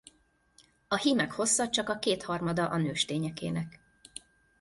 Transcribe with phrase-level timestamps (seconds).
[0.87, 3.79] A hímek hossza csak a kétharmada a nőstényekének.